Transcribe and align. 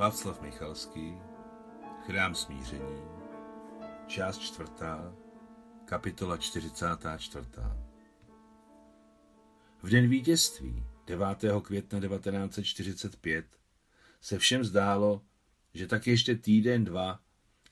Václav 0.00 0.42
Michalský, 0.42 1.18
Chrám 2.06 2.34
smíření, 2.34 3.02
část 4.06 4.38
čtvrtá, 4.38 5.14
kapitola 5.84 6.36
44. 6.36 7.40
V 9.82 9.88
den 9.90 10.08
vítězství 10.08 10.84
9. 11.06 11.26
května 11.62 12.00
1945 12.00 13.46
se 14.20 14.38
všem 14.38 14.64
zdálo, 14.64 15.22
že 15.74 15.86
tak 15.86 16.06
ještě 16.06 16.34
týden, 16.34 16.84
dva 16.84 17.20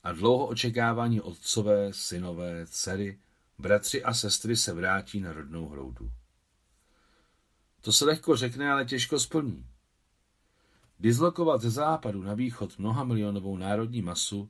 a 0.02 0.12
dlouho 0.12 0.46
očekávání 0.46 1.20
otcové, 1.20 1.92
synové, 1.92 2.66
dcery, 2.66 3.20
bratři 3.58 4.04
a 4.04 4.14
sestry 4.14 4.56
se 4.56 4.72
vrátí 4.72 5.20
na 5.20 5.32
rodnou 5.32 5.68
hroudu. 5.68 6.10
To 7.80 7.92
se 7.92 8.04
lehko 8.04 8.36
řekne, 8.36 8.70
ale 8.70 8.84
těžko 8.84 9.20
splní. 9.20 9.77
Dislokovat 11.00 11.60
ze 11.60 11.70
západu 11.70 12.22
na 12.22 12.34
východ 12.34 12.78
mnoha 12.78 13.04
milionovou 13.04 13.56
národní 13.56 14.02
masu, 14.02 14.48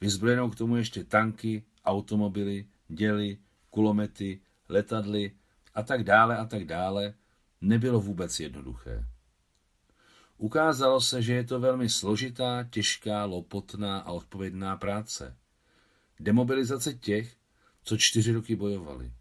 vyzbrojenou 0.00 0.50
k 0.50 0.56
tomu 0.56 0.76
ještě 0.76 1.04
tanky, 1.04 1.64
automobily, 1.84 2.66
děly, 2.88 3.38
kulomety, 3.70 4.40
letadly 4.68 5.32
a 5.74 5.82
tak 5.82 6.04
dále 6.04 6.38
a 6.38 6.44
tak 6.44 6.64
dále, 6.64 7.14
nebylo 7.60 8.00
vůbec 8.00 8.40
jednoduché. 8.40 9.06
Ukázalo 10.38 11.00
se, 11.00 11.22
že 11.22 11.32
je 11.32 11.44
to 11.44 11.60
velmi 11.60 11.88
složitá, 11.88 12.64
těžká, 12.70 13.24
lopotná 13.24 13.98
a 13.98 14.12
odpovědná 14.12 14.76
práce. 14.76 15.36
Demobilizace 16.20 16.94
těch, 16.94 17.36
co 17.84 17.96
čtyři 17.96 18.32
roky 18.32 18.56
bojovali. 18.56 19.12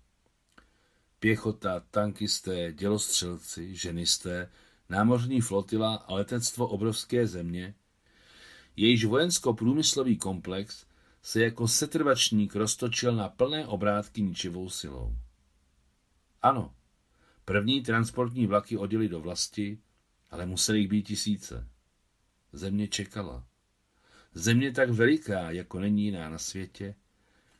Pěchota, 1.20 1.80
tankisté, 1.92 2.74
dělostřelci, 2.74 3.76
ženisté, 3.76 4.50
námořní 4.90 5.42
flotila 5.42 5.96
a 5.96 6.14
letectvo 6.14 6.68
obrovské 6.68 7.28
země, 7.28 7.76
jejíž 8.76 9.06
vojensko-průmyslový 9.06 10.18
komplex 10.18 10.86
se 11.22 11.44
jako 11.44 11.68
setrvačník 11.68 12.56
roztočil 12.56 13.16
na 13.16 13.30
plné 13.30 13.68
obrátky 13.68 14.22
ničivou 14.22 14.70
silou. 14.70 15.16
Ano, 16.42 16.74
první 17.46 17.82
transportní 17.82 18.48
vlaky 18.48 18.78
odjeli 18.78 19.10
do 19.10 19.20
vlasti, 19.20 19.80
ale 20.32 20.46
museli 20.46 20.80
jich 20.80 20.90
být 20.90 21.04
tisíce. 21.04 21.68
Země 22.54 22.88
čekala. 22.88 23.48
Země 24.34 24.72
tak 24.72 24.90
veliká, 24.90 25.52
jako 25.52 25.80
není 25.80 26.06
jiná 26.06 26.30
na 26.30 26.38
světě, 26.38 26.96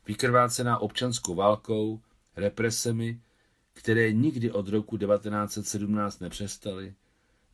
vykrvácená 0.08 0.78
občanskou 0.78 1.36
válkou, 1.36 2.02
represemi, 2.36 3.22
které 3.74 4.12
nikdy 4.12 4.52
od 4.52 4.68
roku 4.68 4.98
1917 4.98 6.20
nepřestaly, 6.20 6.96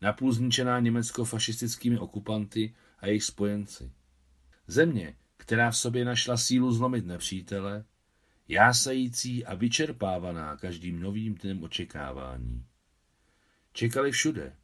napůl 0.02 0.32
zničená 0.32 0.80
německo-fašistickými 0.80 1.98
okupanty 1.98 2.74
a 2.98 3.06
jejich 3.06 3.24
spojenci. 3.24 3.92
Země, 4.66 5.16
která 5.36 5.70
v 5.70 5.76
sobě 5.76 6.04
našla 6.04 6.36
sílu 6.36 6.72
zlomit 6.72 7.06
nepřítele, 7.06 7.84
jásající 8.48 9.44
a 9.44 9.54
vyčerpávaná 9.54 10.56
každým 10.56 11.00
novým 11.00 11.34
dnem 11.34 11.62
očekávání. 11.62 12.66
Čekali 13.72 14.12
všude, 14.12 14.56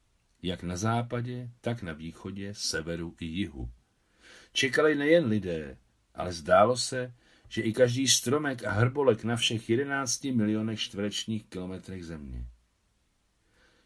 jak 0.43 0.63
na 0.63 0.77
západě, 0.77 1.51
tak 1.61 1.83
na 1.83 1.93
východě, 1.93 2.55
severu 2.55 3.15
i 3.21 3.27
jihu. 3.27 3.71
Čekali 4.53 4.95
nejen 4.95 5.27
lidé, 5.27 5.79
ale 6.15 6.33
zdálo 6.33 6.77
se, 6.77 7.15
že 7.49 7.63
i 7.63 7.73
každý 7.73 8.09
stromek 8.09 8.65
a 8.65 8.71
hrbolek 8.71 9.25
na 9.25 9.37
všech 9.37 9.71
11 9.71 10.25
milionech 10.25 10.81
čtverečních 10.81 11.45
kilometrech 11.45 12.05
země. 12.05 12.47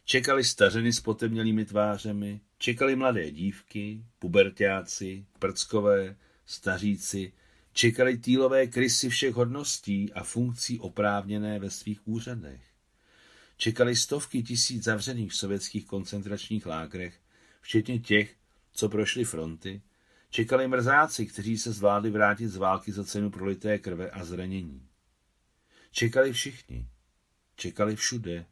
Čekali 0.05 0.45
stařeny 0.45 0.93
s 0.93 1.01
potemnělými 1.01 1.65
tvářemi, 1.65 2.41
čekali 2.59 2.97
mladé 2.97 3.31
dívky, 3.31 4.05
pubertáci, 4.19 5.27
prckové, 5.39 6.17
staříci, 6.47 7.33
čekali 7.73 8.19
týlové 8.19 8.67
krysy 8.67 9.09
všech 9.09 9.35
hodností 9.35 10.13
a 10.13 10.25
funkcí 10.25 10.79
oprávněné 10.81 11.59
ve 11.59 11.71
svých 11.71 12.09
úřadech. 12.09 12.61
Čekali 13.57 13.97
stovky 13.97 14.43
tisíc 14.43 14.85
zavřených 14.85 15.33
v 15.33 15.37
sovětských 15.37 15.87
koncentračních 15.87 16.67
lágrech, 16.67 17.21
včetně 17.61 17.99
těch, 17.99 18.37
co 18.73 18.89
prošli 18.89 19.25
fronty, 19.25 19.83
čekali 20.31 20.69
mrzáci, 20.69 21.27
kteří 21.27 21.59
se 21.59 21.73
zvládli 21.73 22.11
vrátit 22.11 22.49
z 22.49 22.57
války 22.57 22.93
za 22.93 23.05
cenu 23.05 23.31
prolité 23.31 23.79
krve 23.79 24.11
a 24.11 24.25
zranění. 24.25 24.89
Čekali 25.93 26.33
všichni. 26.33 26.87
Čekali 27.57 27.97
všude. 27.97 28.47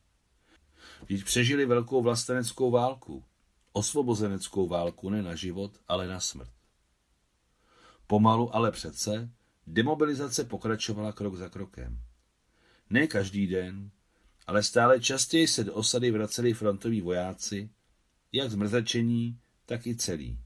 Vždyť 1.10 1.25
přežili 1.25 1.66
velkou 1.66 2.03
vlasteneckou 2.03 2.71
válku. 2.71 3.25
Osvobozeneckou 3.72 4.69
válku 4.69 5.10
ne 5.10 5.22
na 5.22 5.34
život, 5.34 5.81
ale 5.88 6.06
na 6.06 6.21
smrt. 6.21 6.50
Pomalu, 8.06 8.56
ale 8.56 8.72
přece, 8.72 9.31
demobilizace 9.66 10.44
pokračovala 10.44 11.12
krok 11.12 11.37
za 11.37 11.49
krokem. 11.49 11.99
Ne 12.91 13.06
každý 13.06 13.47
den, 13.47 13.91
ale 14.47 14.62
stále 14.62 15.00
častěji 15.00 15.49
se 15.49 15.65
do 15.65 15.75
osady 15.75 16.10
vraceli 16.10 16.54
frontoví 16.54 17.00
vojáci, 17.00 17.70
jak 18.32 18.50
zmrzačení, 18.50 19.38
tak 19.66 19.87
i 19.87 19.97
celý. 19.97 20.38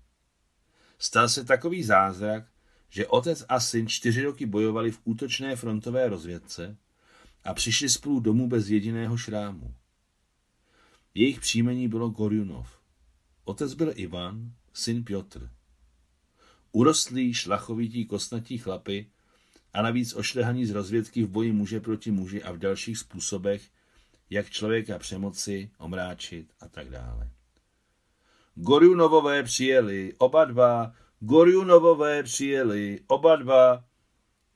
Stal 0.98 1.28
se 1.28 1.44
takový 1.44 1.82
zázrak, 1.82 2.44
že 2.88 3.06
otec 3.06 3.44
a 3.48 3.60
syn 3.60 3.88
čtyři 3.88 4.22
roky 4.22 4.46
bojovali 4.46 4.90
v 4.90 5.00
útočné 5.04 5.56
frontové 5.56 6.08
rozvědce 6.08 6.76
a 7.44 7.54
přišli 7.54 7.88
spolu 7.88 8.20
domů 8.20 8.48
bez 8.48 8.68
jediného 8.68 9.16
šrámu. 9.16 9.74
Jejich 11.16 11.40
příjmení 11.40 11.88
bylo 11.88 12.08
Gorjunov. 12.08 12.78
Otec 13.44 13.74
byl 13.74 13.92
Ivan, 13.94 14.52
syn 14.72 15.04
Piotr. 15.04 15.50
Urostlí, 16.72 17.34
šlachovití, 17.34 18.06
kostnatí 18.06 18.58
chlapy 18.58 19.10
a 19.72 19.82
navíc 19.82 20.14
ošlehaní 20.14 20.66
z 20.66 20.70
rozvědky 20.70 21.22
v 21.22 21.28
boji 21.28 21.52
muže 21.52 21.80
proti 21.80 22.10
muži 22.10 22.42
a 22.42 22.52
v 22.52 22.58
dalších 22.58 22.98
způsobech, 22.98 23.62
jak 24.30 24.50
člověka 24.50 24.98
přemoci, 24.98 25.70
omráčit 25.78 26.52
a 26.60 26.68
tak 26.68 26.90
dále. 26.90 27.30
Gorjunovové 28.54 29.42
přijeli, 29.42 30.14
oba 30.18 30.44
dva, 30.44 30.94
Gorjunovové 31.20 32.22
přijeli, 32.22 33.00
oba 33.06 33.36
dva, 33.36 33.84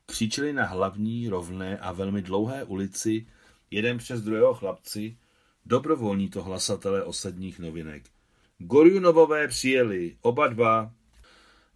křičeli 0.06 0.52
na 0.52 0.66
hlavní, 0.66 1.28
rovné 1.28 1.78
a 1.78 1.92
velmi 1.92 2.22
dlouhé 2.22 2.64
ulici, 2.64 3.26
jeden 3.70 3.98
přes 3.98 4.22
druhého 4.22 4.54
chlapci, 4.54 5.16
dobrovolní 5.68 6.28
to 6.28 6.42
hlasatelé 6.42 7.04
osadních 7.04 7.58
novinek. 7.58 8.10
Gorjunovové 8.58 9.48
přijeli, 9.48 10.16
oba 10.20 10.48
dva. 10.48 10.92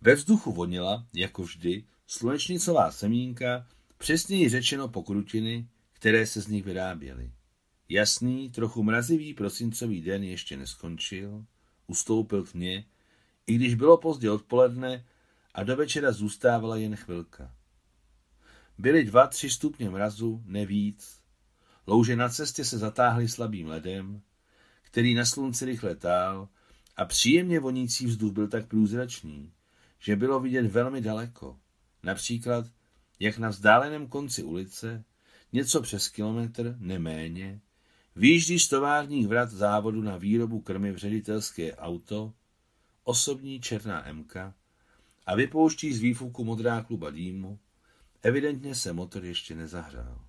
Ve 0.01 0.15
vzduchu 0.15 0.53
vonila, 0.53 1.07
jako 1.15 1.43
vždy, 1.43 1.85
slunečnicová 2.07 2.91
semínka, 2.91 3.67
přesněji 3.99 4.49
řečeno 4.49 4.89
pokrutiny, 4.89 5.69
které 5.93 6.27
se 6.27 6.41
z 6.41 6.47
nich 6.47 6.65
vyráběly. 6.65 7.33
Jasný, 7.89 8.51
trochu 8.51 8.83
mrazivý 8.83 9.35
prosincový 9.35 10.01
den 10.01 10.25
ještě 10.25 10.57
neskončil, 10.57 11.45
ustoupil 11.87 12.45
k 12.45 12.55
mně, 12.55 12.85
i 13.47 13.55
když 13.55 13.75
bylo 13.75 13.97
pozdě 13.97 14.31
odpoledne 14.31 15.05
a 15.55 15.63
do 15.63 15.77
večera 15.77 16.13
zůstávala 16.13 16.77
jen 16.77 16.97
chvilka. 16.97 17.55
Byly 18.79 19.05
dva, 19.05 19.27
tři 19.27 19.51
stupně 19.51 19.91
mrazu, 19.91 20.43
nevíc. 20.47 21.22
Louže 21.87 22.17
na 22.17 22.29
cestě 22.29 22.65
se 22.65 22.79
zatáhly 22.79 23.29
slabým 23.29 23.67
ledem, 23.67 24.23
který 24.83 25.15
na 25.15 25.25
slunci 25.25 25.65
rychle 25.65 25.97
tál 25.97 26.49
a 26.97 27.05
příjemně 27.05 27.61
vonící 27.61 28.07
vzduch 28.07 28.33
byl 28.33 28.49
tak 28.49 28.67
průzračný, 28.67 29.53
že 29.99 30.17
bylo 30.17 30.41
vidět 30.41 30.67
velmi 30.67 31.01
daleko. 31.01 31.59
Například, 32.03 32.67
jak 33.21 33.39
na 33.39 33.49
vzdáleném 33.49 34.07
konci 34.07 34.43
ulice, 34.43 35.05
něco 35.53 35.83
přes 35.83 36.09
kilometr, 36.09 36.77
neméně, 36.79 37.61
Výjíždí 38.17 38.59
z 38.59 38.69
továrních 38.69 39.29
vrat 39.29 39.51
závodu 39.51 40.03
na 40.03 40.17
výrobu 40.17 40.61
krmy 40.61 40.93
v 40.93 40.97
ředitelské 40.97 41.77
auto, 41.77 42.35
osobní 43.05 43.61
černá 43.61 44.05
MK 44.13 44.37
a 45.27 45.35
vypouští 45.37 45.93
z 45.93 46.01
výfuku 46.01 46.45
modrá 46.45 46.83
kluba 46.83 47.11
dýmu, 47.11 47.59
evidentně 48.23 48.75
se 48.75 48.93
motor 48.93 49.25
ještě 49.25 49.55
nezahřál. 49.55 50.25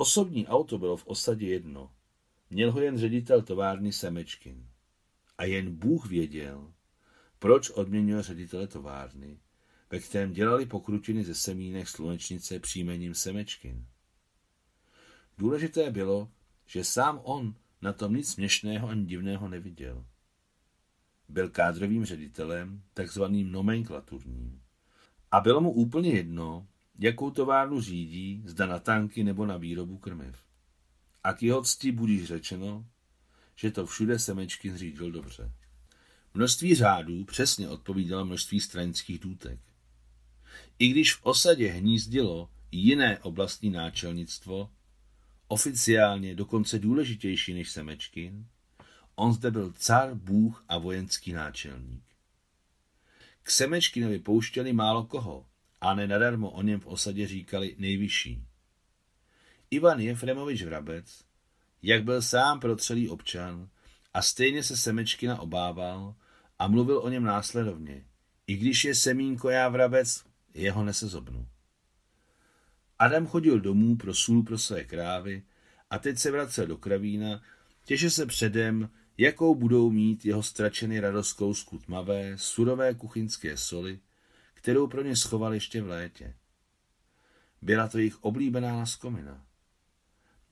Osobní 0.00 0.46
auto 0.46 0.78
bylo 0.78 0.96
v 0.96 1.06
osadě 1.06 1.46
jedno, 1.46 1.92
měl 2.50 2.72
ho 2.72 2.80
jen 2.80 2.98
ředitel 2.98 3.42
továrny 3.42 3.92
Semečkin. 3.92 4.68
A 5.38 5.44
jen 5.44 5.76
Bůh 5.76 6.06
věděl, 6.06 6.72
proč 7.38 7.70
odměňuje 7.70 8.22
ředitele 8.22 8.66
továrny, 8.66 9.40
ve 9.90 10.00
kterém 10.00 10.32
dělali 10.32 10.66
pokrutiny 10.66 11.24
ze 11.24 11.34
semínek 11.34 11.88
slunečnice 11.88 12.60
příjmením 12.60 13.14
Semečkin. 13.14 13.86
Důležité 15.38 15.90
bylo, 15.90 16.30
že 16.66 16.84
sám 16.84 17.20
on 17.24 17.54
na 17.82 17.92
tom 17.92 18.14
nic 18.14 18.32
směšného 18.32 18.88
ani 18.88 19.04
divného 19.04 19.48
neviděl. 19.48 20.06
Byl 21.28 21.48
kádrovým 21.48 22.04
ředitelem, 22.04 22.82
takzvaným 22.94 23.52
nomenklaturním. 23.52 24.62
A 25.30 25.40
bylo 25.40 25.60
mu 25.60 25.72
úplně 25.72 26.10
jedno, 26.10 26.66
jakou 26.98 27.30
továrnu 27.30 27.80
řídí, 27.80 28.42
zda 28.46 28.66
na 28.66 28.78
tanky 28.78 29.24
nebo 29.24 29.46
na 29.46 29.56
výrobu 29.56 29.98
krmiv. 29.98 30.36
A 31.24 31.32
k 31.32 31.42
jeho 31.42 31.62
cti 31.62 31.92
budíš 31.92 32.24
řečeno, 32.24 32.86
že 33.56 33.70
to 33.70 33.86
všude 33.86 34.18
semečky 34.18 34.70
zřídil 34.70 35.12
dobře. 35.12 35.52
Množství 36.34 36.74
řádů 36.74 37.24
přesně 37.24 37.68
odpovídalo 37.68 38.24
množství 38.24 38.60
stranických 38.60 39.18
důtek. 39.18 39.60
I 40.78 40.88
když 40.88 41.14
v 41.14 41.26
osadě 41.26 41.68
hnízdilo 41.68 42.50
jiné 42.72 43.18
oblastní 43.18 43.70
náčelnictvo, 43.70 44.70
oficiálně 45.48 46.34
dokonce 46.34 46.78
důležitější 46.78 47.54
než 47.54 47.70
Semečkin, 47.70 48.46
on 49.14 49.32
zde 49.32 49.50
byl 49.50 49.72
car, 49.72 50.14
bůh 50.14 50.64
a 50.68 50.78
vojenský 50.78 51.32
náčelník. 51.32 52.04
K 53.42 53.50
Semečkinovi 53.50 54.18
pouštěli 54.18 54.72
málo 54.72 55.04
koho, 55.04 55.46
a 55.80 55.94
nenadarmo 55.94 56.50
o 56.50 56.62
něm 56.62 56.80
v 56.80 56.86
osadě 56.86 57.26
říkali 57.26 57.76
nejvyšší. 57.78 58.42
Ivan 59.70 60.00
Jefremovič 60.00 60.62
Vrabec, 60.62 61.24
jak 61.82 62.04
byl 62.04 62.22
sám 62.22 62.60
protřelý 62.60 63.08
občan 63.08 63.68
a 64.14 64.22
stejně 64.22 64.62
se 64.62 64.76
Semečkina 64.76 65.40
obával 65.40 66.14
a 66.58 66.68
mluvil 66.68 66.98
o 66.98 67.08
něm 67.08 67.24
následovně. 67.24 68.04
I 68.46 68.56
když 68.56 68.84
je 68.84 68.94
semínko 68.94 69.50
já 69.50 69.68
vrabec, 69.68 70.24
jeho 70.54 70.84
nesezobnu. 70.84 71.48
Adam 72.98 73.26
chodil 73.26 73.60
domů 73.60 73.96
pro 73.96 74.14
sůl 74.14 74.42
pro 74.42 74.58
své 74.58 74.84
krávy 74.84 75.42
a 75.90 75.98
teď 75.98 76.18
se 76.18 76.30
vracel 76.30 76.66
do 76.66 76.76
kravína, 76.76 77.42
těše 77.84 78.10
se 78.10 78.26
předem, 78.26 78.90
jakou 79.18 79.54
budou 79.54 79.90
mít 79.90 80.24
jeho 80.24 80.42
stračeny 80.42 81.00
radoskou 81.00 81.54
skutmavé, 81.54 82.32
surové 82.36 82.94
kuchyňské 82.94 83.56
soli, 83.56 84.00
kterou 84.58 84.86
pro 84.86 85.02
ně 85.02 85.16
schoval 85.16 85.54
ještě 85.54 85.82
v 85.82 85.88
létě. 85.88 86.34
Byla 87.62 87.88
to 87.88 87.98
jejich 87.98 88.24
oblíbená 88.24 88.76
laskomina. 88.76 89.46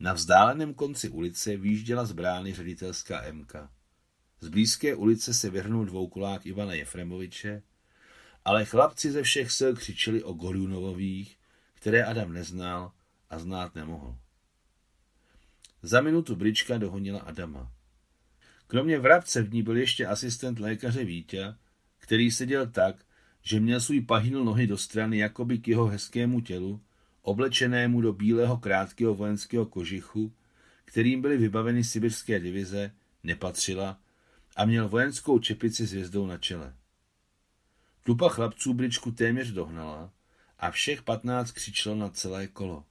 Na 0.01 0.13
vzdáleném 0.13 0.75
konci 0.75 1.09
ulice 1.09 1.57
výjížděla 1.57 2.05
z 2.05 2.13
brány 2.13 2.55
ředitelská 2.55 3.33
MK. 3.33 3.55
Z 4.41 4.49
blízké 4.49 4.95
ulice 4.95 5.35
se 5.35 5.51
vyhrnul 5.51 5.85
dvoukulák 5.85 6.47
Ivana 6.47 6.75
Jefremoviče, 6.75 7.63
ale 8.45 8.65
chlapci 8.65 9.11
ze 9.11 9.23
všech 9.23 9.53
sil 9.59 9.71
křičeli 9.77 10.23
o 10.23 10.33
Golunovových, 10.33 11.39
které 11.75 12.05
Adam 12.05 12.33
neznal 12.33 12.93
a 13.31 13.39
znát 13.39 13.75
nemohl. 13.75 14.19
Za 15.83 16.01
minutu 16.01 16.37
Brička 16.37 16.79
dohonila 16.79 17.21
Adama. 17.21 17.73
Kromě 18.67 18.99
vrabce 18.99 19.43
v 19.43 19.53
ní 19.53 19.63
byl 19.63 19.77
ještě 19.77 20.07
asistent 20.07 20.59
lékaře 20.59 21.05
Vítě, 21.05 21.55
který 21.99 22.31
seděl 22.31 22.67
tak, 22.67 23.07
že 23.47 23.61
měl 23.61 23.81
svůj 23.81 24.01
pahýl 24.01 24.45
nohy 24.45 24.67
do 24.67 24.79
strany 24.79 25.19
jakoby 25.19 25.59
k 25.59 25.69
jeho 25.69 25.87
hezkému 25.87 26.41
tělu, 26.41 26.81
oblečenému 27.23 28.01
do 28.01 28.13
bílého 28.13 28.57
krátkého 28.57 29.15
vojenského 29.15 29.67
kožichu, 29.67 30.33
kterým 30.85 31.23
byly 31.23 31.37
vybaveny 31.37 31.85
sibirské 31.85 32.41
divize, 32.41 32.91
nepatřila 33.25 33.99
a 34.57 34.65
měl 34.65 34.89
vojenskou 34.89 35.39
čepici 35.39 35.87
s 35.87 35.93
hvězdou 35.93 36.27
na 36.27 36.39
čele. 36.39 36.75
Tlupa 38.05 38.29
chlapců 38.29 38.75
Bričku 38.75 39.13
téměř 39.13 39.51
dohnala 39.51 40.11
a 40.59 40.71
všech 40.71 41.03
patnáct 41.03 41.53
křičelo 41.53 41.95
na 41.95 42.09
celé 42.09 42.47
kolo. 42.47 42.85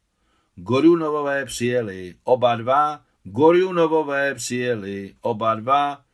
Gorjunovové 0.56 1.46
přijeli, 1.46 2.16
oba 2.24 2.56
dva, 2.56 3.06
Gorjunovové 3.24 4.36
přijeli, 4.36 5.16
oba 5.22 5.56
dva. 5.56 6.05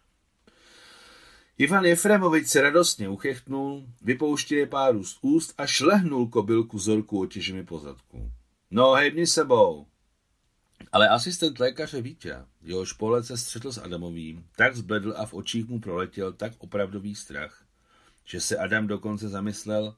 Ivan 1.61 1.85
Jefremovič 1.85 2.47
se 2.47 2.61
radostně 2.61 3.09
uchechtnul, 3.09 3.85
vypouštěl 4.01 4.57
je 4.57 4.67
páru 4.67 5.03
z 5.03 5.17
úst 5.21 5.53
a 5.57 5.65
šlehnul 5.65 6.27
kobylku 6.27 6.79
Zorku 6.79 7.19
otěžemi 7.19 7.63
pozadku. 7.63 8.31
No, 8.71 8.91
hejbni 8.91 9.27
sebou. 9.27 9.87
Ale 10.91 11.09
asistent 11.09 11.59
lékaře 11.59 12.01
Vítě, 12.01 12.35
jehož 12.61 12.93
pohled 12.93 13.25
se 13.25 13.37
střetl 13.37 13.71
s 13.71 13.77
Adamovým, 13.77 14.45
tak 14.55 14.75
zbledl 14.75 15.13
a 15.17 15.25
v 15.25 15.33
očích 15.33 15.67
mu 15.67 15.79
proletěl 15.79 16.33
tak 16.33 16.53
opravdový 16.57 17.15
strach, 17.15 17.65
že 18.25 18.41
se 18.41 18.57
Adam 18.57 18.87
dokonce 18.87 19.29
zamyslel, 19.29 19.95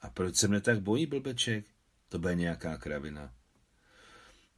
a 0.00 0.10
proč 0.10 0.36
se 0.36 0.48
mne 0.48 0.60
tak 0.60 0.80
bojí, 0.80 1.06
blbeček? 1.06 1.64
To 2.08 2.18
bude 2.18 2.34
nějaká 2.34 2.78
kravina. 2.78 3.32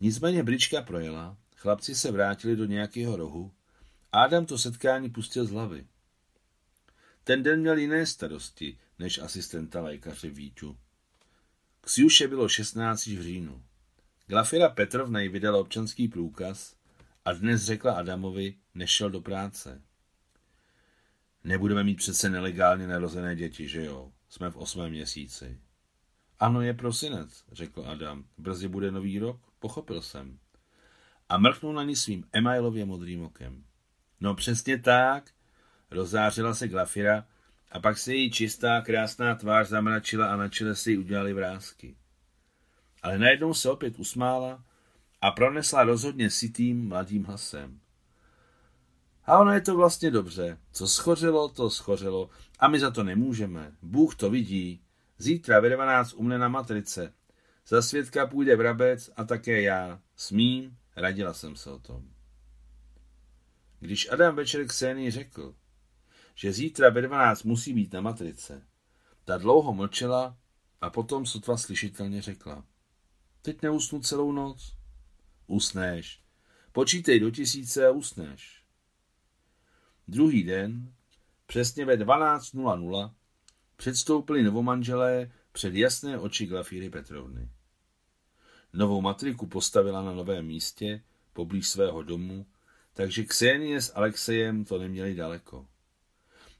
Nicméně 0.01 0.43
brička 0.43 0.83
projela, 0.83 1.37
chlapci 1.57 1.95
se 1.95 2.11
vrátili 2.11 2.57
do 2.57 2.65
nějakého 2.65 3.17
rohu 3.17 3.53
a 4.13 4.23
Adam 4.23 4.47
to 4.47 4.59
setkání 4.59 5.11
pustil 5.11 5.45
z 5.45 5.51
hlavy. 5.51 5.87
Ten 7.25 7.43
den 7.43 7.61
měl 7.61 7.79
jiné 7.79 8.07
starosti 8.07 8.79
než 8.99 9.19
asistenta 9.19 9.81
lékaře 9.81 10.31
Vítu. 10.31 10.79
Ksiuše 11.81 12.29
bylo 12.29 12.49
16 12.49 13.07
v 13.07 13.23
říjnu. 13.23 13.63
Glafira 14.27 14.69
Petrovna 14.69 15.21
jí 15.21 15.29
vydala 15.29 15.59
občanský 15.59 16.09
průkaz 16.09 16.77
a 17.25 17.33
dnes 17.33 17.63
řekla 17.63 17.93
Adamovi, 17.93 18.55
nešel 18.75 19.11
do 19.11 19.21
práce. 19.21 19.83
Nebudeme 21.45 21.85
mít 21.85 21.95
přece 21.95 22.31
nelegálně 22.31 22.87
narozené 22.87 23.37
děti, 23.37 23.69
že 23.69 23.85
jo? 23.85 24.13
Jsme 24.29 24.51
v 24.51 24.57
osmém 24.57 24.91
měsíci. 24.91 25.61
Ano, 26.39 26.63
je 26.63 26.75
prosinec, 26.75 27.45
řekl 27.53 27.85
Adam. 27.87 28.25
Brzy 28.39 28.69
bude 28.69 28.91
nový 28.91 29.19
rok, 29.19 29.41
pochopil 29.59 30.03
jsem. 30.03 30.39
A 31.29 31.39
mrknul 31.39 31.73
na 31.73 31.83
ní 31.83 31.97
svým 31.97 32.25
emailově 32.33 32.85
modrým 32.85 33.23
okem. 33.23 33.65
No 34.21 34.35
přesně 34.35 34.79
tak, 34.79 35.31
rozářila 35.93 36.55
se 36.55 36.69
Glafira 36.69 37.27
a 37.73 37.81
pak 37.81 37.99
se 37.99 38.15
její 38.15 38.31
čistá, 38.31 38.81
krásná 38.81 39.35
tvář 39.35 39.69
zamračila 39.69 40.27
a 40.27 40.37
na 40.37 40.49
čele 40.49 40.77
si 40.77 40.91
jí 40.91 40.99
udělali 40.99 41.33
vrázky. 41.33 41.97
Ale 43.03 43.19
najednou 43.19 43.55
se 43.55 43.71
opět 43.71 43.99
usmála 43.99 44.65
a 45.21 45.31
pronesla 45.31 45.85
rozhodně 45.85 46.31
sitým 46.31 46.89
mladým 46.89 47.25
hlasem. 47.25 47.81
A 49.25 49.39
ono 49.39 49.53
je 49.53 49.61
to 49.61 49.77
vlastně 49.77 50.11
dobře. 50.11 50.59
Co 50.73 50.89
schořelo, 50.89 51.49
to 51.49 51.71
schořelo. 51.71 52.31
A 52.59 52.69
my 52.69 52.81
za 52.81 52.91
to 52.91 53.03
nemůžeme. 53.03 53.73
Bůh 53.83 54.15
to 54.15 54.31
vidí. 54.31 54.83
Zítra 55.19 55.61
ve 55.61 55.69
12 55.69 56.13
umne 56.13 56.39
na 56.39 56.49
matrice. 56.49 57.13
Za 57.67 57.83
svědka 57.83 58.27
půjde 58.27 58.57
vrabec 58.57 59.11
a 59.17 59.25
také 59.25 59.63
já. 59.63 60.01
Smím, 60.17 60.77
radila 60.97 61.35
jsem 61.35 61.57
se 61.57 61.71
o 61.71 61.79
tom. 61.79 62.09
Když 63.81 64.11
Adam 64.11 64.37
večer 64.37 64.67
Ksenii 64.67 65.11
řekl, 65.11 65.55
že 66.35 66.53
zítra 66.53 66.91
ve 66.91 67.03
12 67.03 67.43
musí 67.43 67.73
být 67.73 67.93
na 67.93 68.01
matrice, 68.01 68.67
ta 69.25 69.39
dlouho 69.39 69.73
mlčela 69.73 70.37
a 70.81 70.91
potom 70.91 71.27
sotva 71.27 71.57
slyšitelně 71.57 72.23
řekla. 72.23 72.65
Teď 73.43 73.63
neusnu 73.63 74.01
celou 74.01 74.33
noc. 74.33 74.77
Usneš. 75.47 76.23
Počítej 76.73 77.21
do 77.21 77.31
tisíce 77.31 77.87
a 77.87 77.91
usneš. 77.91 78.63
Druhý 80.09 80.43
den, 80.43 80.93
přesně 81.47 81.85
ve 81.85 81.97
12.00, 81.97 83.15
předstoupili 83.77 84.43
novomanželé 84.43 85.31
před 85.53 85.75
jasné 85.75 86.19
oči 86.19 86.47
Glafíry 86.47 86.91
Petrovny. 86.91 87.49
Novou 88.73 89.01
matriku 89.01 89.47
postavila 89.47 90.03
na 90.03 90.13
novém 90.13 90.47
místě, 90.47 91.03
poblíž 91.33 91.69
svého 91.69 92.03
domu, 92.03 92.47
takže 92.95 93.25
Ksenie 93.25 93.81
s 93.81 93.95
Alexejem 93.95 94.65
to 94.65 94.79
neměli 94.79 95.15
daleko. 95.15 95.67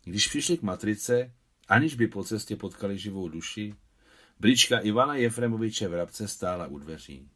Když 0.05 0.29
přišli 0.29 0.57
k 0.57 0.63
matrice, 0.63 1.33
aniž 1.69 1.95
by 1.95 2.07
po 2.07 2.25
cestě 2.25 2.57
potkali 2.57 2.99
živou 2.99 3.29
duši, 3.29 3.75
brička 4.41 4.79
Ivana 4.79 5.15
Jefremoviče 5.15 5.89
v 5.89 5.95
Rabce 5.95 6.29
stála 6.29 6.67
u 6.67 6.79
dveří. 6.79 7.29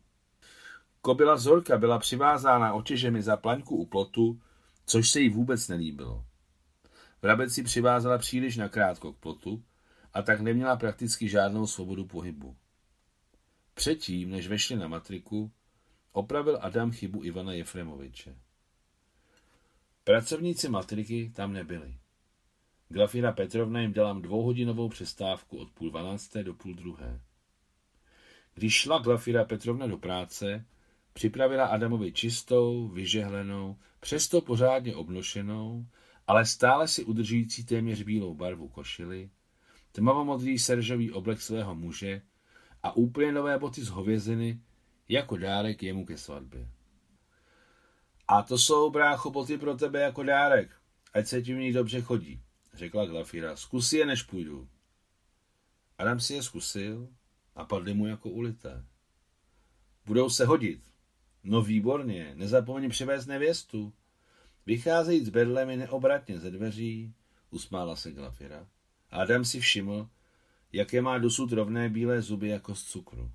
Kobila 1.00 1.36
Zorka 1.36 1.78
byla 1.78 1.98
přivázána 1.98 2.72
otěžemi 2.72 3.22
za 3.22 3.36
plaňku 3.36 3.76
u 3.76 3.86
plotu 3.86 4.40
což 4.86 5.10
se 5.10 5.20
jí 5.20 5.28
vůbec 5.28 5.68
nelíbilo. 5.68 6.26
Vrabec 7.22 7.54
si 7.54 7.62
přivázala 7.62 8.18
příliš 8.18 8.56
nakrátko 8.56 9.12
k 9.12 9.18
plotu 9.18 9.64
a 10.12 10.22
tak 10.22 10.40
neměla 10.40 10.76
prakticky 10.76 11.28
žádnou 11.28 11.66
svobodu 11.66 12.04
pohybu. 12.04 12.56
Předtím, 13.74 14.30
než 14.30 14.48
vešli 14.48 14.76
na 14.76 14.88
matriku, 14.88 15.52
opravil 16.12 16.58
Adam 16.60 16.92
chybu 16.92 17.24
Ivana 17.24 17.52
Jefremoviče. 17.52 18.36
Pracovníci 20.04 20.68
matriky 20.68 21.32
tam 21.34 21.52
nebyli. 21.52 21.98
Glafira 22.88 23.32
Petrovna 23.32 23.80
jim 23.80 23.92
dala 23.92 24.12
dvouhodinovou 24.12 24.88
přestávku 24.88 25.58
od 25.58 25.70
půl 25.70 25.90
dvanácté 25.90 26.42
do 26.42 26.54
půl 26.54 26.74
druhé. 26.74 27.20
Když 28.54 28.74
šla 28.74 28.98
Glafira 28.98 29.44
Petrovna 29.44 29.86
do 29.86 29.98
práce, 29.98 30.64
Připravila 31.16 31.66
Adamovi 31.66 32.12
čistou, 32.12 32.88
vyžehlenou, 32.88 33.76
přesto 34.00 34.40
pořádně 34.40 34.96
obnošenou, 34.96 35.86
ale 36.26 36.46
stále 36.46 36.88
si 36.88 37.04
udržující 37.04 37.64
téměř 37.64 38.02
bílou 38.02 38.34
barvu 38.34 38.68
košily, 38.68 39.30
tmavomodrý 39.92 40.58
seržový 40.58 41.12
oblek 41.12 41.40
svého 41.40 41.74
muže 41.74 42.22
a 42.82 42.96
úplně 42.96 43.32
nové 43.32 43.58
boty 43.58 43.82
z 43.82 43.88
hověziny 43.88 44.60
jako 45.08 45.36
dárek 45.36 45.82
jemu 45.82 46.06
ke 46.06 46.18
svatbě. 46.18 46.68
A 48.28 48.42
to 48.42 48.58
jsou, 48.58 48.90
brácho, 48.90 49.30
boty 49.30 49.58
pro 49.58 49.74
tebe 49.76 50.00
jako 50.00 50.22
dárek, 50.22 50.70
ať 51.14 51.26
se 51.26 51.42
ti 51.42 51.54
v 51.54 51.58
ní 51.58 51.72
dobře 51.72 52.00
chodí, 52.00 52.40
řekla 52.76 53.06
Glafira. 53.06 53.56
Zkus 53.56 53.92
je, 53.92 54.06
než 54.06 54.22
půjdu. 54.22 54.68
Adam 55.98 56.20
si 56.20 56.34
je 56.34 56.42
zkusil 56.42 57.08
a 57.54 57.64
padly 57.64 57.94
mu 57.94 58.06
jako 58.06 58.30
ulité. 58.30 58.84
Budou 60.06 60.30
se 60.30 60.44
hodit, 60.44 60.80
No 61.48 61.62
výborně, 61.62 62.32
nezapomeň 62.34 62.90
přivést 62.90 63.26
nevěstu. 63.26 63.92
Vycházejíc 64.66 65.26
z 65.26 65.28
bedle 65.28 65.64
mi 65.64 65.76
neobratně 65.76 66.38
ze 66.38 66.50
dveří, 66.50 67.14
usmála 67.50 67.96
se 67.96 68.12
Glafira. 68.12 68.68
Adam 69.10 69.44
si 69.44 69.60
všiml, 69.60 70.08
jaké 70.72 71.02
má 71.02 71.18
dosud 71.18 71.52
rovné 71.52 71.88
bílé 71.88 72.22
zuby 72.22 72.48
jako 72.48 72.74
z 72.74 72.84
cukru. 72.84 73.32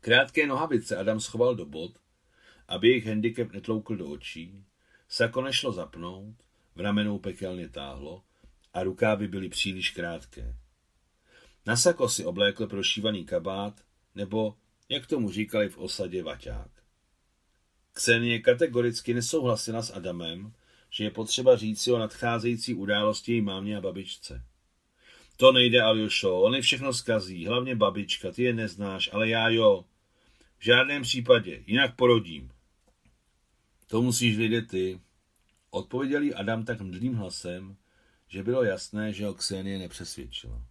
Krátké 0.00 0.46
nohavice 0.46 0.96
Adam 0.96 1.20
schoval 1.20 1.54
do 1.54 1.66
bod, 1.66 1.98
aby 2.68 2.88
jejich 2.88 3.06
handicap 3.06 3.52
netloukl 3.52 3.96
do 3.96 4.10
očí, 4.10 4.64
sako 5.08 5.42
nešlo 5.42 5.72
zapnout, 5.72 6.36
v 6.78 6.80
ramenou 6.80 7.18
pekelně 7.18 7.68
táhlo 7.68 8.22
a 8.74 8.82
rukávy 8.82 9.28
byly 9.28 9.48
příliš 9.48 9.90
krátké. 9.90 10.56
Na 11.66 11.76
sako 11.76 12.08
si 12.08 12.24
oblékl 12.24 12.66
prošívaný 12.66 13.24
kabát, 13.24 13.80
nebo, 14.14 14.54
jak 14.88 15.06
tomu 15.06 15.30
říkali 15.30 15.68
v 15.68 15.78
osadě, 15.78 16.22
vaťák. 16.22 16.70
Ksenie 17.92 18.38
kategoricky 18.38 19.14
nesouhlasila 19.14 19.82
s 19.82 19.90
Adamem, 19.90 20.52
že 20.90 21.04
je 21.04 21.10
potřeba 21.10 21.56
říci 21.56 21.92
o 21.92 21.98
nadcházející 21.98 22.74
události 22.74 23.32
její 23.32 23.40
mámě 23.40 23.76
a 23.76 23.80
babičce. 23.80 24.44
To 25.36 25.52
nejde, 25.52 25.82
Aljošo, 25.82 26.40
on 26.40 26.54
je 26.54 26.62
všechno 26.62 26.92
zkazí, 26.92 27.46
hlavně 27.46 27.76
babička, 27.76 28.32
ty 28.32 28.42
je 28.42 28.52
neznáš, 28.52 29.10
ale 29.12 29.28
já 29.28 29.48
jo. 29.48 29.84
V 30.58 30.64
žádném 30.64 31.02
případě, 31.02 31.62
jinak 31.66 31.96
porodím. 31.96 32.50
To 33.86 34.02
musíš 34.02 34.36
vědět 34.36 34.68
ty. 34.68 35.00
Odpověděl 35.70 36.22
jí 36.22 36.34
Adam 36.34 36.64
tak 36.64 36.80
mdlým 36.80 37.14
hlasem, 37.14 37.76
že 38.28 38.42
bylo 38.42 38.64
jasné, 38.64 39.12
že 39.12 39.26
ho 39.26 39.34
Ksenie 39.34 39.78
nepřesvědčila. 39.78 40.62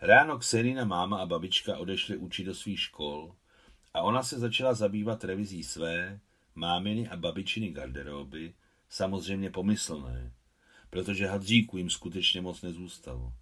Ráno 0.00 0.38
Ksenina 0.38 0.84
máma 0.84 1.18
a 1.18 1.26
babička 1.26 1.78
odešly 1.78 2.16
učit 2.16 2.44
do 2.44 2.54
svých 2.54 2.80
škol 2.80 3.34
a 3.94 4.02
ona 4.02 4.22
se 4.22 4.38
začala 4.38 4.74
zabývat 4.74 5.24
revizí 5.24 5.64
své, 5.64 6.20
máminy 6.54 7.08
a 7.08 7.16
babičiny 7.16 7.68
garderoby, 7.70 8.54
samozřejmě 8.88 9.50
pomyslné, 9.50 10.32
protože 10.90 11.26
hadříků 11.26 11.76
jim 11.76 11.90
skutečně 11.90 12.40
moc 12.40 12.62
nezůstalo. 12.62 13.32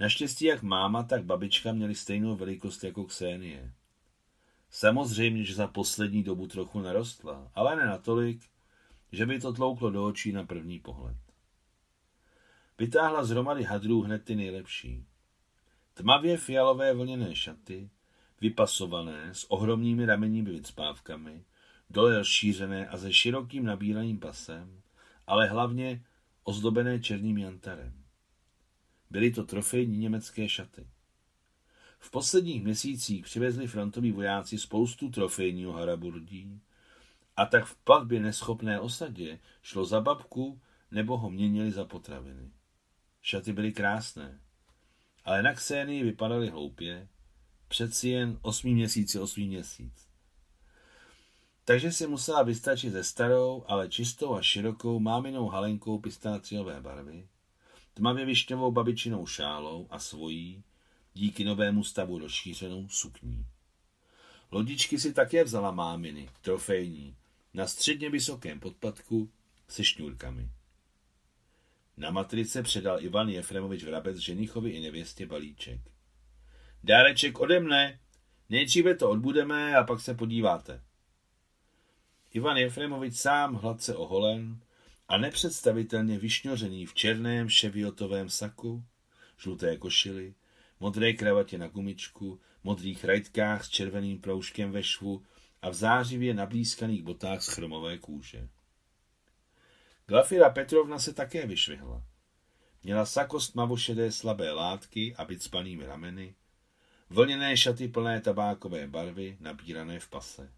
Naštěstí 0.00 0.44
jak 0.44 0.62
máma, 0.62 1.02
tak 1.02 1.24
babička 1.24 1.72
měli 1.72 1.94
stejnou 1.94 2.36
velikost 2.36 2.84
jako 2.84 3.04
Ksenie. 3.04 3.72
Samozřejmě, 4.70 5.44
že 5.44 5.54
za 5.54 5.66
poslední 5.66 6.22
dobu 6.22 6.46
trochu 6.46 6.80
narostla, 6.80 7.50
ale 7.54 7.76
ne 7.76 7.86
natolik, 7.86 8.42
že 9.12 9.26
by 9.26 9.40
to 9.40 9.52
tlouklo 9.52 9.90
do 9.90 10.06
očí 10.06 10.32
na 10.32 10.44
první 10.44 10.80
pohled. 10.80 11.16
Vytáhla 12.78 13.24
z 13.24 13.30
hromady 13.30 13.62
hadrů 13.62 14.02
hned 14.02 14.24
ty 14.24 14.36
nejlepší. 14.36 15.04
Tmavě 15.94 16.36
fialové 16.36 16.94
vlněné 16.94 17.34
šaty, 17.34 17.90
vypasované 18.40 19.34
s 19.34 19.50
ohromnými 19.50 20.06
ramenními 20.06 20.50
vycpávkami, 20.50 21.44
dole 21.90 22.18
rozšířené 22.18 22.88
a 22.88 22.98
se 22.98 23.12
širokým 23.12 23.64
nabíraným 23.64 24.20
pasem, 24.20 24.82
ale 25.26 25.48
hlavně 25.48 26.04
ozdobené 26.42 27.00
černým 27.00 27.38
jantarem. 27.38 28.04
Byly 29.10 29.30
to 29.30 29.44
trofejní 29.44 29.98
německé 29.98 30.48
šaty. 30.48 30.86
V 31.98 32.10
posledních 32.10 32.62
měsících 32.62 33.24
přivezli 33.24 33.66
frontoví 33.66 34.12
vojáci 34.12 34.58
spoustu 34.58 35.10
trofejního 35.10 35.72
haraburdí 35.72 36.60
a 37.36 37.46
tak 37.46 37.64
v 37.64 37.76
platbě 37.76 38.20
neschopné 38.20 38.80
osadě 38.80 39.38
šlo 39.62 39.84
za 39.84 40.00
babku 40.00 40.60
nebo 40.90 41.18
ho 41.18 41.30
měnili 41.30 41.72
za 41.72 41.84
potraviny. 41.84 42.50
Šaty 43.22 43.52
byly 43.52 43.72
krásné, 43.72 44.40
ale 45.24 45.42
na 45.42 45.54
Ksένii 45.54 46.02
vypadaly 46.02 46.48
hloupě, 46.48 47.08
přeci 47.68 48.08
jen 48.08 48.38
osmý 48.42 48.74
měsíc 48.74 49.14
je 49.14 49.20
osmý 49.20 49.48
měsíc. 49.48 50.08
Takže 51.64 51.92
si 51.92 52.06
musela 52.06 52.42
vystačit 52.42 52.92
ze 52.92 53.04
starou, 53.04 53.64
ale 53.68 53.88
čistou 53.88 54.34
a 54.34 54.42
širokou 54.42 55.00
máminou 55.00 55.48
halenkou 55.48 55.98
pistáciové 55.98 56.80
barvy, 56.80 57.28
tmavě 57.94 58.24
višňovou 58.24 58.72
babičinou 58.72 59.26
šálou 59.26 59.86
a 59.90 59.98
svojí, 59.98 60.64
díky 61.14 61.44
novému 61.44 61.84
stavu 61.84 62.18
rozšířenou 62.18 62.88
sukní. 62.88 63.46
Lodičky 64.50 64.98
si 64.98 65.12
také 65.12 65.44
vzala 65.44 65.70
máminy, 65.70 66.28
trofejní, 66.40 67.16
na 67.54 67.66
středně 67.66 68.10
vysokém 68.10 68.60
podpadku 68.60 69.32
se 69.68 69.84
šňůrkami. 69.84 70.50
Na 71.96 72.10
matrice 72.10 72.62
předal 72.62 73.04
Ivan 73.04 73.28
Jefremovič 73.28 73.84
Vrabec 73.84 74.16
ženichovi 74.16 74.70
i 74.70 74.80
nevěstě 74.80 75.26
balíček. 75.26 75.80
Dáreček 76.84 77.40
ode 77.40 77.60
mne. 77.60 78.00
Nejdříve 78.48 78.94
to 78.94 79.10
odbudeme 79.10 79.76
a 79.76 79.84
pak 79.84 80.00
se 80.00 80.14
podíváte. 80.14 80.82
Ivan 82.30 82.56
Jefremovič 82.56 83.16
sám 83.16 83.54
hladce 83.54 83.96
oholen 83.96 84.60
a 85.08 85.18
nepředstavitelně 85.18 86.18
vyšňořený 86.18 86.86
v 86.86 86.94
černém 86.94 87.48
ševiotovém 87.48 88.28
saku, 88.28 88.84
žluté 89.38 89.76
košily, 89.76 90.34
modré 90.80 91.12
kravatě 91.12 91.58
na 91.58 91.68
gumičku, 91.68 92.40
modrých 92.64 93.04
rajtkách 93.04 93.64
s 93.64 93.68
červeným 93.68 94.20
proužkem 94.20 94.72
ve 94.72 94.82
švu 94.82 95.22
a 95.62 95.70
v 95.70 95.74
zářivě 95.74 96.34
nablízkaných 96.34 97.02
botách 97.02 97.42
z 97.42 97.48
chromové 97.48 97.98
kůže. 97.98 98.48
Glafira 100.06 100.50
Petrovna 100.50 100.98
se 100.98 101.14
také 101.14 101.46
vyšvihla. 101.46 102.02
Měla 102.82 103.06
sakost 103.06 103.54
mavošedé 103.54 104.12
slabé 104.12 104.52
látky 104.52 105.14
a 105.16 105.26
spanými 105.38 105.86
rameny, 105.86 106.34
vlněné 107.10 107.56
šaty 107.56 107.88
plné 107.88 108.20
tabákové 108.20 108.86
barvy, 108.86 109.36
nabírané 109.40 110.00
v 110.00 110.08
pase. 110.08 110.52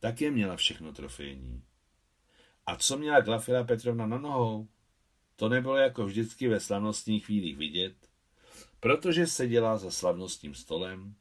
Také 0.00 0.30
měla 0.30 0.56
všechno 0.56 0.92
trofejní. 0.92 1.62
A 2.66 2.76
co 2.76 2.98
měla 2.98 3.20
Glafira 3.20 3.64
Petrovna 3.64 4.06
na 4.06 4.18
nohou? 4.18 4.68
To 5.36 5.48
nebylo 5.48 5.76
jako 5.76 6.06
vždycky 6.06 6.48
ve 6.48 6.60
slavnostních 6.60 7.26
chvílích 7.26 7.56
vidět, 7.56 7.94
protože 8.80 9.26
seděla 9.26 9.78
za 9.78 9.90
slavnostním 9.90 10.54
stolem 10.54 11.14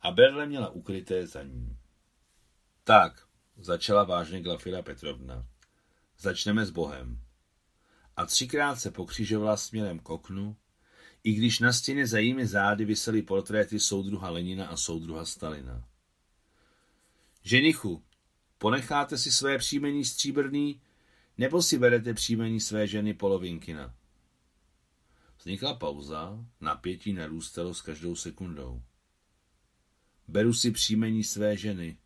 a 0.00 0.10
berle 0.10 0.46
měla 0.46 0.70
ukryté 0.70 1.26
za 1.26 1.42
ní. 1.42 1.76
Tak, 2.88 3.28
začala 3.56 4.04
vážně 4.04 4.40
Glafira 4.40 4.82
Petrovna. 4.82 5.46
Začneme 6.18 6.66
s 6.66 6.70
Bohem. 6.70 7.20
A 8.16 8.26
třikrát 8.26 8.76
se 8.76 8.90
pokřižovala 8.90 9.56
směrem 9.56 9.98
k 9.98 10.10
oknu, 10.10 10.56
i 11.24 11.32
když 11.32 11.58
na 11.58 11.72
stěně 11.72 12.06
za 12.06 12.18
jejími 12.18 12.46
zády 12.46 12.84
vysely 12.84 13.22
portréty 13.22 13.80
soudruha 13.80 14.30
Lenina 14.30 14.66
a 14.66 14.76
soudruha 14.76 15.24
Stalina. 15.24 15.84
Ženichu, 17.42 18.04
ponecháte 18.58 19.18
si 19.18 19.32
své 19.32 19.58
příjmení 19.58 20.04
stříbrný, 20.04 20.80
nebo 21.38 21.62
si 21.62 21.78
berete 21.78 22.14
příjmení 22.14 22.60
své 22.60 22.86
ženy 22.86 23.14
polovinkina? 23.14 23.94
Vznikla 25.38 25.74
pauza, 25.74 26.44
napětí 26.60 27.12
narůstalo 27.12 27.74
s 27.74 27.82
každou 27.82 28.16
sekundou. 28.16 28.82
Beru 30.28 30.54
si 30.54 30.70
příjmení 30.70 31.24
své 31.24 31.56
ženy, 31.56 31.98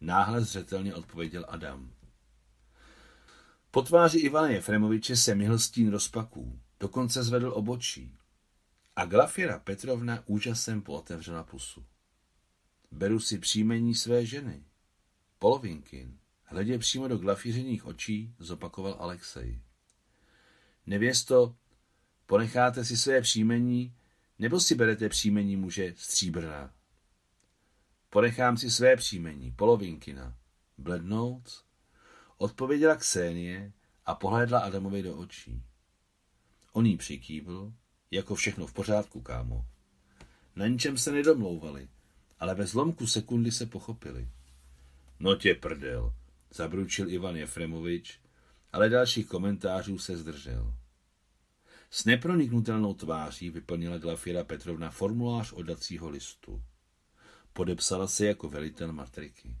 náhle 0.00 0.40
zřetelně 0.40 0.94
odpověděl 0.94 1.46
Adam. 1.48 1.92
Po 3.70 3.82
tváři 3.82 4.18
Ivana 4.18 4.48
Jefremoviče 4.48 5.16
se 5.16 5.34
myhl 5.34 5.58
stín 5.58 5.90
rozpaků, 5.90 6.60
dokonce 6.80 7.22
zvedl 7.22 7.52
obočí. 7.54 8.16
A 8.96 9.04
Glafira 9.04 9.58
Petrovna 9.58 10.22
úžasem 10.26 10.82
pootevřela 10.82 11.44
pusu. 11.44 11.84
Beru 12.90 13.20
si 13.20 13.38
příjmení 13.38 13.94
své 13.94 14.26
ženy. 14.26 14.64
Polovinkin, 15.38 16.18
hledě 16.44 16.78
přímo 16.78 17.08
do 17.08 17.16
Glafířiných 17.16 17.86
očí, 17.86 18.34
zopakoval 18.38 18.96
Alexej. 18.98 19.60
Nevěsto, 20.86 21.56
ponecháte 22.26 22.84
si 22.84 22.96
své 22.96 23.20
příjmení, 23.20 23.94
nebo 24.38 24.60
si 24.60 24.74
berete 24.74 25.08
příjmení 25.08 25.56
muže 25.56 25.94
stříbrná? 25.96 26.72
Ponechám 28.10 28.56
si 28.56 28.70
své 28.70 28.96
příjmení, 28.96 29.50
polovinkina. 29.50 30.36
Blednout, 30.78 31.64
Odpověděla 32.36 32.96
Ksenie 32.96 33.72
a 34.06 34.14
pohlédla 34.14 34.58
Adamovi 34.60 35.02
do 35.02 35.16
očí. 35.16 35.62
On 36.72 36.86
jí 36.86 36.96
přikývl, 36.96 37.72
jako 38.10 38.34
všechno 38.34 38.66
v 38.66 38.72
pořádku, 38.72 39.20
kámo. 39.20 39.66
Na 40.56 40.66
ničem 40.66 40.98
se 40.98 41.12
nedomlouvali, 41.12 41.88
ale 42.38 42.54
ve 42.54 42.66
zlomku 42.66 43.06
sekundy 43.06 43.52
se 43.52 43.66
pochopili. 43.66 44.28
No 45.20 45.36
tě 45.36 45.54
prdel, 45.54 46.14
zabručil 46.50 47.10
Ivan 47.10 47.36
Jefremovič, 47.36 48.20
ale 48.72 48.88
dalších 48.88 49.26
komentářů 49.26 49.98
se 49.98 50.16
zdržel. 50.16 50.74
S 51.90 52.04
neproniknutelnou 52.04 52.94
tváří 52.94 53.50
vyplnila 53.50 53.98
Glafira 53.98 54.44
Petrovna 54.44 54.90
formulář 54.90 55.52
odacího 55.52 56.08
listu. 56.08 56.62
Podepsala 57.52 58.06
se 58.06 58.26
jako 58.26 58.48
velitel 58.48 58.92
matriky. 58.92 59.56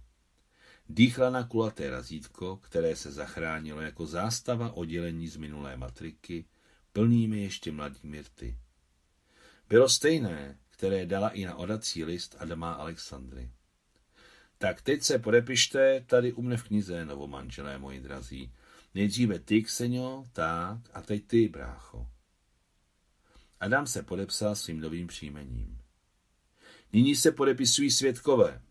Dýchla 0.88 1.30
na 1.30 1.44
kulaté 1.44 1.90
razítko, 1.90 2.56
které 2.56 2.96
se 2.96 3.12
zachránilo 3.12 3.80
jako 3.80 4.06
zástava 4.06 4.72
oddělení 4.72 5.28
z 5.28 5.36
minulé 5.36 5.76
matriky, 5.76 6.44
plnými 6.92 7.42
ještě 7.42 7.72
mladými 7.72 8.20
rty. 8.22 8.58
Bylo 9.68 9.88
stejné, 9.88 10.58
které 10.70 11.06
dala 11.06 11.28
i 11.28 11.44
na 11.44 11.54
odací 11.54 12.04
list 12.04 12.36
Adama 12.38 12.72
Alexandry. 12.72 13.50
Tak 14.58 14.82
teď 14.82 15.02
se 15.02 15.18
podepište 15.18 16.04
tady 16.06 16.32
u 16.32 16.42
mne 16.42 16.56
v 16.56 16.62
knize, 16.62 17.04
novomanželé 17.04 17.78
moji 17.78 18.00
drazí. 18.00 18.52
Nejdříve 18.94 19.38
ty, 19.38 19.62
Kseňo, 19.62 20.24
tak, 20.32 20.78
a 20.92 21.02
teď 21.02 21.26
ty, 21.26 21.48
brácho. 21.48 22.06
Adam 23.60 23.86
se 23.86 24.02
podepsal 24.02 24.56
svým 24.56 24.80
novým 24.80 25.06
příjmením. 25.06 25.79
Nyní 26.92 27.16
se 27.16 27.32
podepisují 27.32 27.90
světkové, 27.90 28.62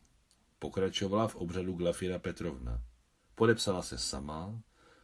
pokračovala 0.60 1.28
v 1.28 1.36
obřadu 1.36 1.74
Glafira 1.74 2.20
Petrovna. 2.20 2.84
Podepsala 3.36 3.82
se 3.82 3.98
sama, 3.98 4.62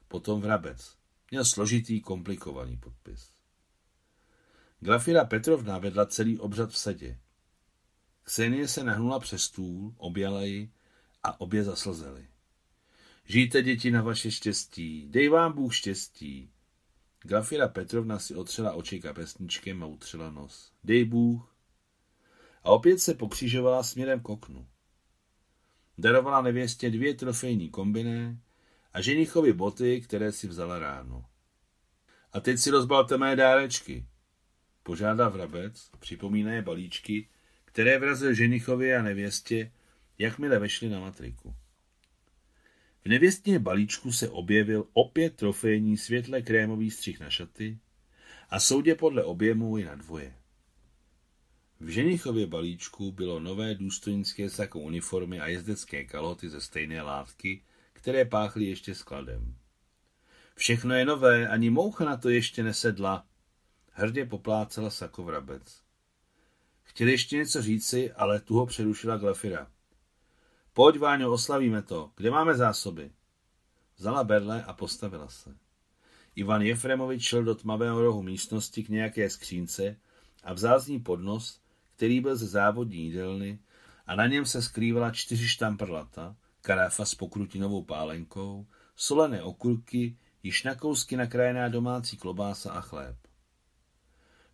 potom 0.08 0.42
vrabec. 0.42 0.96
Měl 1.32 1.46
složitý, 1.46 2.02
komplikovaný 2.02 2.78
podpis. 2.78 3.32
Glafira 4.80 5.26
Petrovna 5.26 5.78
vedla 5.78 6.06
celý 6.06 6.40
obřad 6.40 6.70
v 6.70 6.78
sedě. 6.78 7.20
Ksenie 8.24 8.68
se 8.68 8.84
nahnula 8.84 9.20
přes 9.20 9.42
stůl, 9.42 9.94
objala 9.98 10.44
ji 10.44 10.72
a 11.24 11.42
obě 11.42 11.64
zaslzely. 11.64 12.28
Žijte, 13.26 13.62
děti, 13.62 13.92
na 13.92 14.02
vaše 14.02 14.32
štěstí, 14.32 15.08
dej 15.10 15.30
vám 15.30 15.54
Bůh 15.54 15.76
štěstí. 15.76 16.52
Glafira 17.22 17.68
Petrovna 17.68 18.20
si 18.20 18.36
otřela 18.36 18.74
oči 18.74 19.02
kapesničkem 19.02 19.84
a 19.84 19.86
utřela 19.86 20.32
nos. 20.32 20.72
Dej 20.84 21.06
Bůh. 21.06 21.55
A 22.66 22.70
opět 22.70 23.00
se 23.00 23.14
pokřižovala 23.14 23.84
směrem 23.84 24.20
k 24.20 24.30
oknu. 24.30 24.68
Darovala 25.98 26.42
nevěstě 26.42 26.90
dvě 26.90 27.14
trofejní 27.14 27.70
kombiné 27.70 28.40
a 28.94 29.02
ženichovi 29.02 29.54
boty, 29.54 30.02
které 30.02 30.32
si 30.32 30.48
vzala 30.48 30.80
ráno. 30.80 31.26
A 32.34 32.40
teď 32.40 32.60
si 32.60 32.70
rozbalte 32.70 33.18
mé 33.18 33.36
dárečky, 33.36 34.06
požádal 34.84 35.32
vrabec, 35.32 35.90
připomínaje 36.00 36.62
balíčky, 36.62 37.30
které 37.66 38.00
vrazil 38.00 38.34
ženichovi 38.34 38.96
a 38.96 39.02
nevěstě, 39.02 39.72
jakmile 40.18 40.60
vešli 40.60 40.90
na 40.90 41.00
matriku. 41.00 41.56
V 43.06 43.10
nevěstně 43.10 43.60
balíčku 43.60 44.12
se 44.12 44.30
objevil 44.30 44.88
opět 44.94 45.36
trofejní 45.36 45.98
světle 45.98 46.42
krémový 46.42 46.92
střih 46.92 47.20
na 47.20 47.30
šaty 47.30 47.80
a 48.50 48.60
soudě 48.60 48.96
podle 48.96 49.24
objemu 49.24 49.78
i 49.78 49.84
na 49.84 49.96
dvoje. 49.96 50.34
V 51.80 51.90
ženichově 51.90 52.48
balíčku 52.48 53.12
bylo 53.12 53.40
nové 53.40 53.76
důstojnické 53.76 54.50
sako 54.50 54.80
uniformy 54.80 55.40
a 55.40 55.48
jezdecké 55.48 56.04
kalhoty 56.06 56.50
ze 56.50 56.62
stejné 56.62 57.02
látky, 57.02 57.64
které 57.94 58.26
páchly 58.26 58.66
ještě 58.66 58.96
skladem. 58.96 59.56
Všechno 60.56 60.96
je 60.96 61.06
nové, 61.06 61.48
ani 61.48 61.70
moucha 61.70 62.06
na 62.06 62.18
to 62.18 62.30
ještě 62.30 62.64
nesedla. 62.64 63.26
Hrdě 63.92 64.26
poplácela 64.26 64.90
sako 64.90 65.24
vrabec. 65.24 65.82
Chtěl 66.84 67.08
ještě 67.08 67.38
něco 67.38 67.62
říci, 67.62 68.12
ale 68.12 68.40
tu 68.40 68.56
ho 68.56 68.66
přerušila 68.66 69.18
Glafira. 69.18 69.72
Pojď, 70.74 70.98
Váňo, 70.98 71.32
oslavíme 71.32 71.82
to. 71.82 72.12
Kde 72.16 72.32
máme 72.32 72.56
zásoby? 72.56 73.12
Vzala 73.98 74.24
berle 74.24 74.64
a 74.64 74.74
postavila 74.74 75.28
se. 75.28 75.58
Ivan 76.36 76.62
Jefremovič 76.62 77.24
šel 77.24 77.44
do 77.44 77.56
tmavého 77.56 78.02
rohu 78.02 78.24
místnosti 78.24 78.84
k 78.84 78.90
nějaké 78.90 79.30
skřínce 79.30 79.98
a 80.44 80.54
vzal 80.54 80.80
z 80.80 80.88
ní 80.88 81.00
podnos, 81.00 81.62
který 81.96 82.22
byl 82.22 82.36
ze 82.36 82.48
závodní 82.48 82.98
jídelny 82.98 83.60
a 84.06 84.16
na 84.16 84.28
něm 84.28 84.46
se 84.46 84.62
skrývala 84.62 85.12
čtyři 85.12 85.48
štamprlata, 85.48 86.36
karáfa 86.62 87.06
s 87.06 87.16
pokrutinovou 87.16 87.84
pálenkou, 87.84 88.68
solené 88.96 89.44
okurky, 89.44 90.18
již 90.44 90.64
na 90.64 90.76
kousky 90.76 91.18
nakrájená 91.18 91.68
domácí 91.70 92.18
klobása 92.18 92.72
a 92.72 92.82
chléb. 92.82 93.18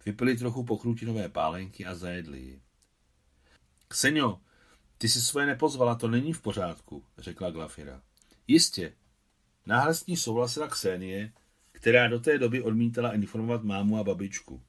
Vypili 0.06 0.38
trochu 0.38 0.64
pokrutinové 0.64 1.30
pálenky 1.30 1.86
a 1.86 1.96
zajedli 1.96 2.40
ji. 2.40 2.62
Kseňo, 3.88 4.42
ty 4.98 5.10
si 5.10 5.22
svoje 5.22 5.46
nepozvala, 5.46 5.96
to 5.96 6.08
není 6.08 6.34
v 6.34 6.42
pořádku, 6.42 7.04
řekla 7.18 7.52
Glafira. 7.52 8.02
Jistě. 8.48 8.94
Náhle 9.66 9.94
s 9.94 10.06
ní 10.06 10.18
souhlasila 10.18 10.68
Ksenie, 10.68 11.34
která 11.72 12.08
do 12.08 12.20
té 12.20 12.38
doby 12.38 12.62
odmítala 12.62 13.14
informovat 13.14 13.64
mámu 13.64 13.98
a 13.98 14.04
babičku. 14.04 14.62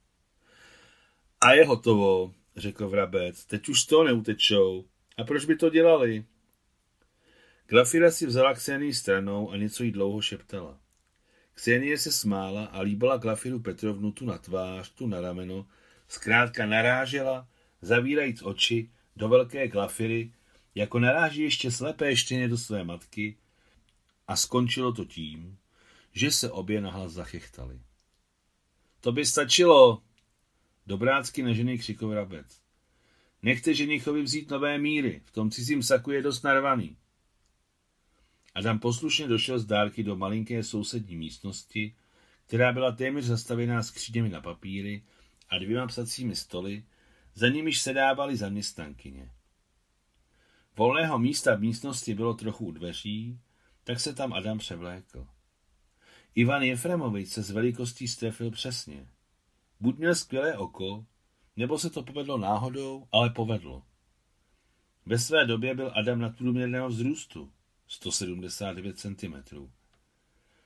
A 1.40 1.52
je 1.52 1.66
hotovo, 1.66 2.34
řekl 2.56 2.88
vrabec, 2.88 3.44
teď 3.44 3.68
už 3.68 3.84
to 3.84 4.04
neutečou. 4.04 4.84
A 5.18 5.24
proč 5.24 5.44
by 5.44 5.56
to 5.56 5.70
dělali? 5.70 6.24
Glafira 7.66 8.10
si 8.10 8.26
vzala 8.26 8.54
Ksenii 8.54 8.94
stranou 8.94 9.50
a 9.50 9.56
něco 9.56 9.84
jí 9.84 9.90
dlouho 9.90 10.20
šeptala. 10.20 10.78
Ksenie 11.54 11.98
se 11.98 12.12
smála 12.12 12.64
a 12.64 12.80
líbala 12.80 13.16
Glafiru 13.16 13.60
Petrovnu 13.60 14.12
tu 14.12 14.26
na 14.26 14.38
tvář, 14.38 14.90
tu 14.90 15.06
na 15.06 15.20
rameno, 15.20 15.66
zkrátka 16.08 16.66
narážela, 16.66 17.48
zavírajíc 17.82 18.42
oči 18.42 18.90
do 19.16 19.28
velké 19.28 19.68
Glafiry, 19.68 20.32
jako 20.74 20.98
naráží 20.98 21.42
ještě 21.42 21.70
slepé 21.70 22.16
štěně 22.16 22.48
do 22.48 22.58
své 22.58 22.84
matky 22.84 23.36
a 24.28 24.36
skončilo 24.36 24.92
to 24.92 25.04
tím, 25.04 25.58
že 26.12 26.30
se 26.30 26.50
obě 26.50 26.80
nahlas 26.80 27.12
zachechtali. 27.12 27.80
To 29.00 29.12
by 29.12 29.26
stačilo, 29.26 30.02
dobrácky 30.86 31.42
nežený 31.42 31.78
křikov 31.78 32.12
rabec. 32.12 32.60
Nechte 33.42 33.74
ženichovi 33.74 34.22
vzít 34.22 34.50
nové 34.50 34.78
míry, 34.78 35.22
v 35.24 35.30
tom 35.30 35.50
cizím 35.50 35.82
saku 35.82 36.10
je 36.10 36.22
dost 36.22 36.42
narvaný. 36.42 36.96
Adam 38.54 38.78
poslušně 38.78 39.28
došel 39.28 39.58
z 39.58 39.64
dárky 39.64 40.02
do 40.02 40.16
malinké 40.16 40.62
sousední 40.62 41.16
místnosti, 41.16 41.94
která 42.46 42.72
byla 42.72 42.92
téměř 42.92 43.24
zastavená 43.24 43.82
skříněmi 43.82 44.28
na 44.28 44.40
papíry 44.40 45.04
a 45.48 45.58
dvěma 45.58 45.86
psacími 45.86 46.36
stoly, 46.36 46.84
za 47.34 47.48
nimiž 47.48 47.80
sedávali 47.80 48.36
zaměstnankyně. 48.36 49.30
Volného 50.76 51.18
místa 51.18 51.54
v 51.54 51.60
místnosti 51.60 52.14
bylo 52.14 52.34
trochu 52.34 52.66
u 52.66 52.72
dveří, 52.72 53.38
tak 53.84 54.00
se 54.00 54.14
tam 54.14 54.32
Adam 54.32 54.58
převlékl. 54.58 55.26
Ivan 56.34 56.62
Jefremovič 56.62 57.28
se 57.28 57.42
z 57.42 57.50
velikostí 57.50 58.08
strefil 58.08 58.50
přesně. 58.50 59.06
Buď 59.82 59.98
měl 59.98 60.14
skvělé 60.14 60.58
oko, 60.58 61.06
nebo 61.56 61.78
se 61.78 61.90
to 61.90 62.02
povedlo 62.02 62.38
náhodou, 62.38 63.08
ale 63.12 63.30
povedlo. 63.30 63.82
Ve 65.06 65.18
své 65.18 65.46
době 65.46 65.74
byl 65.74 65.92
Adam 65.94 66.20
nadprůměrného 66.20 66.88
vzrůstu, 66.88 67.52
179 67.86 68.98
cm. 68.98 69.34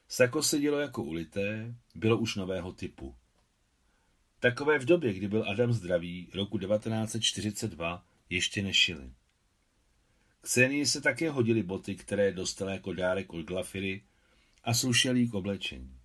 Sako 0.09 0.43
sedělo 0.43 0.79
jako 0.79 1.03
ulité, 1.03 1.75
bylo 1.95 2.19
už 2.19 2.37
nového 2.37 2.73
typu. 2.73 3.15
Takové 4.41 4.79
v 4.79 4.85
době, 4.85 5.15
kdy 5.15 5.29
byl 5.29 5.51
Adam 5.51 5.73
zdravý, 5.73 6.31
roku 6.35 6.59
1942, 6.59 8.05
ještě 8.31 8.63
nešili. 8.63 9.13
Ksenii 10.41 10.87
se 10.87 11.01
také 11.01 11.31
hodili 11.31 11.63
boty, 11.63 11.97
které 11.97 12.33
dostala 12.33 12.73
jako 12.73 12.93
dárek 12.93 13.33
od 13.33 13.47
Glafiry 13.47 14.05
a 14.65 14.75
slušel 14.75 15.15
k 15.31 15.35
oblečení. 15.35 15.97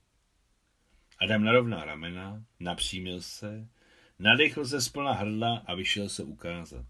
Adam 1.21 1.43
narovná 1.43 1.85
ramena, 1.85 2.45
napřímil 2.59 3.21
se, 3.21 3.67
nadechl 4.19 4.65
se 4.65 4.81
splna 4.81 5.13
hrdla 5.13 5.63
a 5.67 5.75
vyšel 5.75 6.09
se 6.09 6.23
ukázat. 6.23 6.85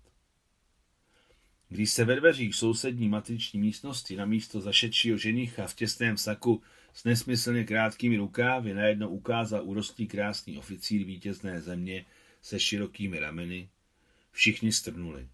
Když 1.70 1.92
se 1.92 2.06
ve 2.06 2.16
dveřích 2.16 2.56
sousední 2.56 3.10
matriční 3.10 3.60
místnosti 3.60 4.16
na 4.16 4.26
místo 4.26 4.62
zašetšího 4.62 5.18
ženicha 5.18 5.68
v 5.68 5.76
těsném 5.76 6.18
saku 6.18 6.64
s 6.94 7.04
nesmyslně 7.04 7.64
krátkými 7.64 8.18
rukávy 8.18 8.74
najednou 8.74 9.10
ukázal 9.10 9.64
urostlý 9.64 10.08
krásný 10.08 10.58
oficír 10.58 11.06
vítězné 11.06 11.62
země 11.62 12.06
se 12.42 12.60
širokými 12.60 13.20
rameny, 13.20 13.70
všichni 14.32 14.72
strnuli. 14.72 15.30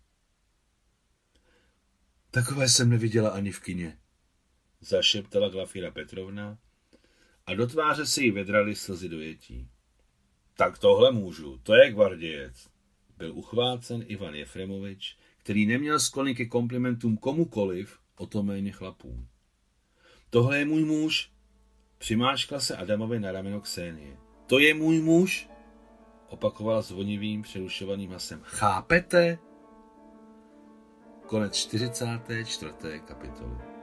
Takové 2.32 2.70
jsem 2.70 2.90
neviděla 2.90 3.30
ani 3.30 3.52
v 3.52 3.60
kině, 3.60 3.98
zašeptala 4.82 5.50
Glafira 5.50 5.92
Petrovna 5.92 6.58
a 7.48 7.54
do 7.54 7.68
tváře 7.68 8.06
se 8.06 8.22
jí 8.22 8.32
vedraly 8.32 8.76
slzy 8.76 9.10
dojetí. 9.10 9.68
Tak 10.58 10.78
tohle 10.78 11.12
můžu, 11.12 11.58
to 11.64 11.76
je 11.76 11.92
gvardějec. 11.92 12.70
Byl 13.18 13.34
uchvácen 13.38 14.06
Ivan 14.08 14.36
Jefremovič, 14.36 15.18
který 15.38 15.66
neměl 15.66 16.00
sklony 16.00 16.36
ke 16.36 16.46
komplimentům 16.46 17.18
komukoliv, 17.18 18.00
o 18.18 18.28
to 18.28 18.44
méně 18.44 18.72
chlapům. 18.72 19.28
Tohle 20.30 20.60
je 20.60 20.66
můj 20.66 20.86
muž, 20.86 21.32
přimáškla 21.98 22.60
se 22.60 22.78
Adamovi 22.78 23.20
na 23.20 23.32
rameno 23.32 23.62
Ksenie. 23.62 24.18
To 24.48 24.60
je 24.60 24.74
můj 24.74 25.02
muž, 25.02 25.50
opakovala 26.30 26.82
zvonivým, 26.82 27.42
přerušovaným 27.42 28.10
hlasem. 28.10 28.42
Chápete? 28.44 29.40
Konec 31.26 31.56
44. 31.56 33.00
kapitoly. 33.08 33.77